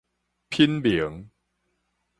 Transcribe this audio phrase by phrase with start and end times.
[0.49, 1.29] 品明